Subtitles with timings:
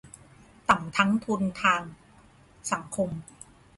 [0.69, 1.81] ต่ำทั้งทุนทาง
[2.71, 3.09] สังคม